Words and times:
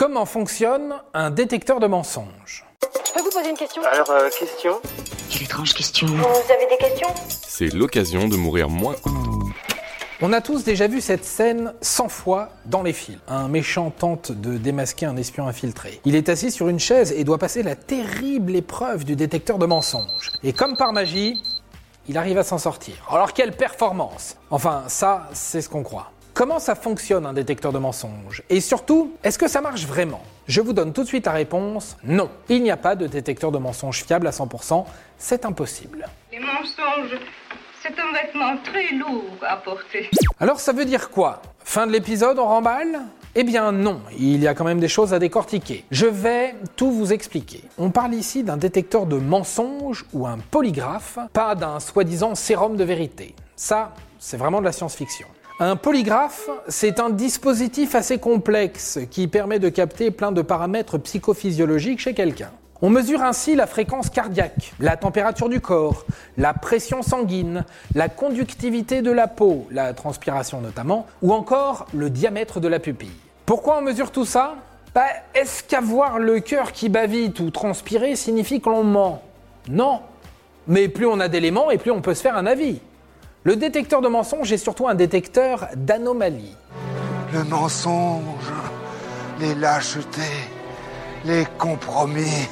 Comment 0.00 0.24
fonctionne 0.24 0.94
un 1.12 1.30
détecteur 1.30 1.78
de 1.78 1.86
mensonges 1.86 2.64
Je 3.06 3.12
peux 3.12 3.20
vous 3.20 3.28
poser 3.28 3.50
une 3.50 3.56
question? 3.58 3.82
Alors, 3.82 4.10
euh, 4.10 4.30
question? 4.30 4.80
Quelle 5.28 5.42
étrange 5.42 5.74
question. 5.74 6.06
Vous 6.06 6.52
avez 6.52 6.66
des 6.70 6.78
questions? 6.78 7.08
C'est 7.28 7.66
l'occasion 7.74 8.26
de 8.26 8.34
mourir 8.34 8.70
moins. 8.70 8.96
On 10.22 10.32
a 10.32 10.40
tous 10.40 10.64
déjà 10.64 10.86
vu 10.86 11.02
cette 11.02 11.26
scène 11.26 11.74
100 11.82 12.08
fois 12.08 12.48
dans 12.64 12.82
les 12.82 12.94
films. 12.94 13.18
Un 13.28 13.48
méchant 13.48 13.90
tente 13.90 14.32
de 14.32 14.56
démasquer 14.56 15.04
un 15.04 15.18
espion 15.18 15.46
infiltré. 15.46 16.00
Il 16.06 16.14
est 16.14 16.30
assis 16.30 16.50
sur 16.50 16.70
une 16.70 16.80
chaise 16.80 17.12
et 17.12 17.22
doit 17.22 17.36
passer 17.36 17.62
la 17.62 17.76
terrible 17.76 18.56
épreuve 18.56 19.04
du 19.04 19.16
détecteur 19.16 19.58
de 19.58 19.66
mensonges. 19.66 20.32
Et 20.42 20.54
comme 20.54 20.78
par 20.78 20.94
magie, 20.94 21.42
il 22.08 22.16
arrive 22.16 22.38
à 22.38 22.42
s'en 22.42 22.56
sortir. 22.56 22.94
Alors 23.10 23.34
quelle 23.34 23.52
performance 23.52 24.38
Enfin, 24.50 24.84
ça, 24.88 25.28
c'est 25.34 25.60
ce 25.60 25.68
qu'on 25.68 25.82
croit. 25.82 26.10
Comment 26.40 26.58
ça 26.58 26.74
fonctionne 26.74 27.26
un 27.26 27.34
détecteur 27.34 27.70
de 27.70 27.78
mensonges? 27.78 28.42
Et 28.48 28.62
surtout, 28.62 29.12
est-ce 29.22 29.38
que 29.38 29.46
ça 29.46 29.60
marche 29.60 29.84
vraiment? 29.84 30.22
Je 30.48 30.62
vous 30.62 30.72
donne 30.72 30.94
tout 30.94 31.02
de 31.02 31.06
suite 31.06 31.26
la 31.26 31.32
réponse 31.32 31.98
non. 32.02 32.30
Il 32.48 32.62
n'y 32.62 32.70
a 32.70 32.78
pas 32.78 32.96
de 32.96 33.06
détecteur 33.06 33.52
de 33.52 33.58
mensonges 33.58 34.02
fiable 34.06 34.26
à 34.26 34.30
100%, 34.30 34.86
c'est 35.18 35.44
impossible. 35.44 36.08
Les 36.32 36.38
mensonges, 36.38 37.18
c'est 37.82 37.90
un 37.90 38.10
vêtement 38.14 38.56
très 38.64 38.94
lourd 38.94 39.36
à 39.46 39.58
porter. 39.58 40.08
Alors 40.38 40.60
ça 40.60 40.72
veut 40.72 40.86
dire 40.86 41.10
quoi? 41.10 41.42
Fin 41.62 41.86
de 41.86 41.92
l'épisode, 41.92 42.38
on 42.38 42.46
remballe? 42.46 43.00
Eh 43.34 43.44
bien 43.44 43.70
non, 43.70 44.00
il 44.18 44.42
y 44.42 44.48
a 44.48 44.54
quand 44.54 44.64
même 44.64 44.80
des 44.80 44.88
choses 44.88 45.12
à 45.12 45.18
décortiquer. 45.18 45.84
Je 45.90 46.06
vais 46.06 46.54
tout 46.74 46.90
vous 46.90 47.12
expliquer. 47.12 47.64
On 47.76 47.90
parle 47.90 48.14
ici 48.14 48.44
d'un 48.44 48.56
détecteur 48.56 49.04
de 49.04 49.16
mensonges 49.16 50.06
ou 50.14 50.26
un 50.26 50.38
polygraphe, 50.50 51.18
pas 51.34 51.54
d'un 51.54 51.80
soi-disant 51.80 52.34
sérum 52.34 52.78
de 52.78 52.84
vérité. 52.84 53.34
Ça, 53.56 53.92
c'est 54.20 54.36
vraiment 54.36 54.60
de 54.60 54.66
la 54.66 54.72
science-fiction. 54.72 55.26
Un 55.58 55.76
polygraphe, 55.76 56.48
c'est 56.68 57.00
un 57.00 57.10
dispositif 57.10 57.94
assez 57.94 58.18
complexe 58.18 58.98
qui 59.10 59.26
permet 59.26 59.58
de 59.58 59.68
capter 59.68 60.10
plein 60.10 60.30
de 60.30 60.42
paramètres 60.42 60.98
psychophysiologiques 60.98 62.00
chez 62.00 62.14
quelqu'un. 62.14 62.50
On 62.82 62.88
mesure 62.88 63.22
ainsi 63.22 63.54
la 63.54 63.66
fréquence 63.66 64.08
cardiaque, 64.08 64.72
la 64.78 64.96
température 64.96 65.50
du 65.50 65.60
corps, 65.60 66.06
la 66.38 66.54
pression 66.54 67.02
sanguine, 67.02 67.64
la 67.94 68.08
conductivité 68.08 69.02
de 69.02 69.10
la 69.10 69.26
peau, 69.26 69.66
la 69.70 69.92
transpiration 69.92 70.62
notamment, 70.62 71.06
ou 71.20 71.34
encore 71.34 71.86
le 71.92 72.08
diamètre 72.08 72.58
de 72.60 72.68
la 72.68 72.78
pupille. 72.78 73.10
Pourquoi 73.44 73.78
on 73.78 73.82
mesure 73.82 74.10
tout 74.12 74.24
ça? 74.24 74.54
Bah, 74.94 75.04
Est-ce 75.34 75.62
qu'avoir 75.62 76.18
le 76.18 76.40
cœur 76.40 76.72
qui 76.72 76.88
bat 76.88 77.06
vite 77.06 77.40
ou 77.40 77.50
transpirer 77.50 78.16
signifie 78.16 78.62
que 78.62 78.70
l'on 78.70 78.84
ment? 78.84 79.22
Non. 79.68 80.00
Mais 80.66 80.88
plus 80.88 81.06
on 81.06 81.20
a 81.20 81.28
d'éléments 81.28 81.70
et 81.70 81.76
plus 81.76 81.90
on 81.90 82.00
peut 82.00 82.14
se 82.14 82.22
faire 82.22 82.36
un 82.36 82.46
avis. 82.46 82.80
Le 83.42 83.56
détecteur 83.56 84.02
de 84.02 84.08
mensonges 84.08 84.52
est 84.52 84.58
surtout 84.58 84.86
un 84.86 84.94
détecteur 84.94 85.68
d'anomalies. 85.74 86.54
Le 87.32 87.42
mensonge, 87.44 88.52
les 89.40 89.54
lâchetés, 89.54 90.20
les 91.24 91.46
compromis. 91.56 92.48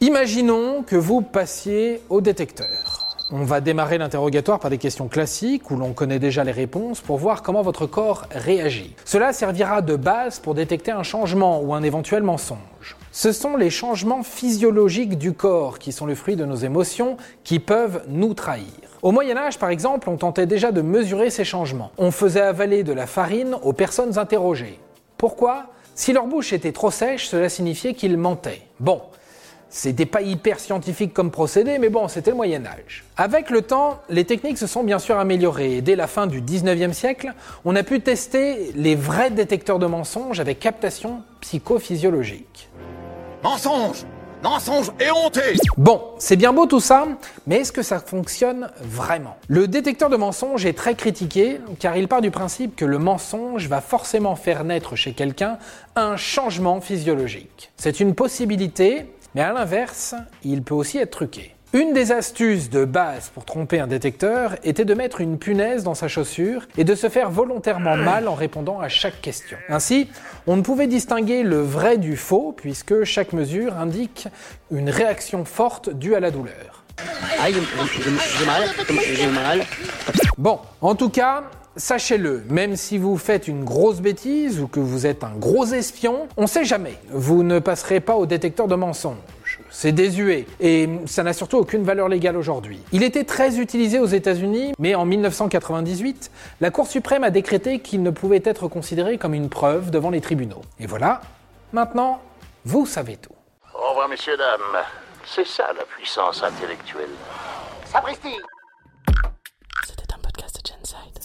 Imaginons 0.00 0.84
que 0.84 0.94
vous 0.94 1.22
passiez 1.22 2.02
au 2.08 2.20
détecteur. 2.20 3.08
On 3.32 3.42
va 3.42 3.60
démarrer 3.60 3.98
l'interrogatoire 3.98 4.60
par 4.60 4.70
des 4.70 4.78
questions 4.78 5.08
classiques 5.08 5.72
où 5.72 5.76
l'on 5.76 5.92
connaît 5.92 6.20
déjà 6.20 6.44
les 6.44 6.52
réponses 6.52 7.00
pour 7.00 7.18
voir 7.18 7.42
comment 7.42 7.62
votre 7.62 7.86
corps 7.86 8.26
réagit. 8.30 8.94
Cela 9.04 9.32
servira 9.32 9.82
de 9.82 9.96
base 9.96 10.38
pour 10.38 10.54
détecter 10.54 10.92
un 10.92 11.02
changement 11.02 11.62
ou 11.62 11.74
un 11.74 11.82
éventuel 11.82 12.22
mensonge. 12.22 12.96
Ce 13.12 13.32
sont 13.32 13.56
les 13.56 13.70
changements 13.70 14.22
physiologiques 14.22 15.18
du 15.18 15.32
corps 15.32 15.80
qui 15.80 15.90
sont 15.90 16.06
le 16.06 16.14
fruit 16.14 16.36
de 16.36 16.44
nos 16.44 16.54
émotions 16.54 17.16
qui 17.42 17.58
peuvent 17.58 18.04
nous 18.06 18.34
trahir. 18.34 18.70
Au 19.02 19.10
Moyen 19.10 19.36
Âge, 19.36 19.58
par 19.58 19.70
exemple, 19.70 20.08
on 20.08 20.16
tentait 20.16 20.46
déjà 20.46 20.70
de 20.70 20.80
mesurer 20.80 21.30
ces 21.30 21.44
changements. 21.44 21.90
On 21.98 22.12
faisait 22.12 22.40
avaler 22.40 22.84
de 22.84 22.92
la 22.92 23.08
farine 23.08 23.56
aux 23.62 23.72
personnes 23.72 24.16
interrogées. 24.16 24.78
Pourquoi? 25.16 25.66
Si 25.96 26.12
leur 26.12 26.26
bouche 26.26 26.52
était 26.52 26.70
trop 26.70 26.92
sèche, 26.92 27.26
cela 27.26 27.48
signifiait 27.48 27.94
qu'ils 27.94 28.16
mentaient. 28.16 28.62
Bon, 28.78 29.02
c'était 29.70 30.06
pas 30.06 30.22
hyper 30.22 30.60
scientifique 30.60 31.12
comme 31.12 31.32
procédé, 31.32 31.78
mais 31.78 31.88
bon, 31.88 32.06
c'était 32.06 32.30
le 32.30 32.36
Moyen 32.36 32.64
Âge. 32.64 33.04
Avec 33.16 33.50
le 33.50 33.62
temps, 33.62 34.00
les 34.08 34.24
techniques 34.24 34.58
se 34.58 34.68
sont 34.68 34.84
bien 34.84 35.00
sûr 35.00 35.18
améliorées. 35.18 35.78
Et 35.78 35.82
dès 35.82 35.96
la 35.96 36.06
fin 36.06 36.28
du 36.28 36.40
19e 36.40 36.92
siècle, 36.92 37.34
on 37.64 37.74
a 37.74 37.82
pu 37.82 38.00
tester 38.00 38.70
les 38.76 38.94
vrais 38.94 39.30
détecteurs 39.30 39.80
de 39.80 39.86
mensonges 39.86 40.38
avec 40.38 40.60
captation 40.60 41.22
psychophysiologique. 41.40 42.69
Mensonge 43.42 44.04
Mensonge 44.42 44.90
et 45.00 45.10
honté 45.10 45.56
Bon, 45.78 46.02
c'est 46.18 46.36
bien 46.36 46.52
beau 46.52 46.66
tout 46.66 46.80
ça, 46.80 47.06
mais 47.46 47.56
est-ce 47.56 47.72
que 47.72 47.80
ça 47.80 47.98
fonctionne 47.98 48.70
vraiment? 48.82 49.36
Le 49.48 49.66
détecteur 49.66 50.10
de 50.10 50.16
mensonges 50.16 50.66
est 50.66 50.74
très 50.74 50.94
critiqué 50.94 51.58
car 51.78 51.96
il 51.96 52.06
part 52.06 52.20
du 52.20 52.30
principe 52.30 52.76
que 52.76 52.84
le 52.84 52.98
mensonge 52.98 53.66
va 53.66 53.80
forcément 53.80 54.36
faire 54.36 54.64
naître 54.64 54.94
chez 54.94 55.14
quelqu'un 55.14 55.56
un 55.96 56.16
changement 56.16 56.82
physiologique. 56.82 57.72
C'est 57.78 58.00
une 58.00 58.14
possibilité, 58.14 59.10
mais 59.34 59.40
à 59.40 59.54
l'inverse, 59.54 60.14
il 60.44 60.62
peut 60.62 60.74
aussi 60.74 60.98
être 60.98 61.10
truqué. 61.10 61.54
Une 61.72 61.92
des 61.92 62.10
astuces 62.10 62.68
de 62.68 62.84
base 62.84 63.28
pour 63.28 63.44
tromper 63.44 63.78
un 63.78 63.86
détecteur 63.86 64.56
était 64.64 64.84
de 64.84 64.92
mettre 64.92 65.20
une 65.20 65.38
punaise 65.38 65.84
dans 65.84 65.94
sa 65.94 66.08
chaussure 66.08 66.66
et 66.76 66.82
de 66.82 66.96
se 66.96 67.08
faire 67.08 67.30
volontairement 67.30 67.96
mal 67.96 68.26
en 68.26 68.34
répondant 68.34 68.80
à 68.80 68.88
chaque 68.88 69.20
question. 69.20 69.56
Ainsi, 69.68 70.08
on 70.48 70.56
ne 70.56 70.62
pouvait 70.62 70.88
distinguer 70.88 71.44
le 71.44 71.60
vrai 71.60 71.96
du 71.96 72.16
faux 72.16 72.52
puisque 72.56 73.04
chaque 73.04 73.32
mesure 73.32 73.76
indique 73.78 74.26
une 74.72 74.90
réaction 74.90 75.44
forte 75.44 75.90
due 75.90 76.16
à 76.16 76.20
la 76.20 76.32
douleur. 76.32 76.82
Aïe, 77.40 77.54
j'ai 77.54 78.46
mal, 78.46 78.62
j'ai 79.14 79.26
mal. 79.28 79.60
Bon, 80.38 80.58
en 80.80 80.96
tout 80.96 81.08
cas, 81.08 81.44
sachez-le, 81.76 82.42
même 82.48 82.74
si 82.74 82.98
vous 82.98 83.16
faites 83.16 83.46
une 83.46 83.62
grosse 83.62 84.00
bêtise 84.00 84.60
ou 84.60 84.66
que 84.66 84.80
vous 84.80 85.06
êtes 85.06 85.22
un 85.22 85.36
gros 85.38 85.66
espion, 85.66 86.26
on 86.36 86.48
sait 86.48 86.64
jamais. 86.64 86.98
Vous 87.10 87.44
ne 87.44 87.60
passerez 87.60 88.00
pas 88.00 88.16
au 88.16 88.26
détecteur 88.26 88.66
de 88.66 88.74
mensonges. 88.74 89.14
C'est 89.70 89.92
désuet 89.92 90.46
et 90.58 90.88
ça 91.06 91.22
n'a 91.22 91.32
surtout 91.32 91.56
aucune 91.56 91.84
valeur 91.84 92.08
légale 92.08 92.36
aujourd'hui. 92.36 92.80
Il 92.92 93.04
était 93.04 93.24
très 93.24 93.58
utilisé 93.58 94.00
aux 94.00 94.06
États-Unis, 94.06 94.74
mais 94.78 94.96
en 94.96 95.04
1998, 95.04 96.30
la 96.60 96.70
Cour 96.70 96.88
suprême 96.88 97.22
a 97.22 97.30
décrété 97.30 97.78
qu'il 97.78 98.02
ne 98.02 98.10
pouvait 98.10 98.42
être 98.44 98.66
considéré 98.66 99.16
comme 99.16 99.32
une 99.32 99.48
preuve 99.48 99.90
devant 99.90 100.10
les 100.10 100.20
tribunaux. 100.20 100.62
Et 100.80 100.86
voilà, 100.86 101.20
maintenant, 101.72 102.20
vous 102.64 102.84
savez 102.84 103.16
tout. 103.16 103.30
Au 103.74 103.90
revoir, 103.90 104.08
messieurs, 104.08 104.36
dames. 104.36 104.82
C'est 105.24 105.46
ça 105.46 105.72
la 105.76 105.84
puissance 105.84 106.42
intellectuelle. 106.42 107.10
Sapristi 107.84 108.34
C'était 109.86 110.12
un 110.12 110.18
podcast 110.18 110.56
de 110.56 110.68
Genside. 110.68 111.20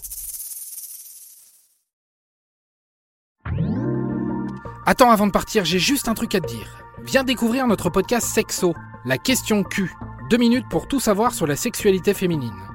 Attends, 4.85 5.09
avant 5.09 5.25
de 5.25 5.31
partir, 5.31 5.65
j'ai 5.65 5.79
juste 5.79 6.07
un 6.07 6.13
truc 6.13 6.35
à 6.35 6.39
te 6.39 6.47
dire. 6.47 6.84
Viens 7.03 7.23
découvrir 7.23 7.67
notre 7.67 7.89
podcast 7.89 8.27
Sexo, 8.27 8.73
la 9.03 9.17
question 9.17 9.63
Q. 9.63 9.93
Deux 10.29 10.37
minutes 10.37 10.67
pour 10.69 10.87
tout 10.87 10.99
savoir 10.99 11.33
sur 11.33 11.45
la 11.45 11.55
sexualité 11.55 12.13
féminine. 12.13 12.74